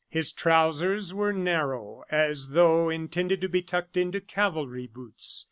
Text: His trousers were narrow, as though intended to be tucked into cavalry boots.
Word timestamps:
His 0.09 0.31
trousers 0.31 1.13
were 1.13 1.31
narrow, 1.31 2.03
as 2.09 2.47
though 2.53 2.89
intended 2.89 3.39
to 3.41 3.47
be 3.47 3.61
tucked 3.61 3.97
into 3.97 4.19
cavalry 4.19 4.87
boots. 4.87 5.39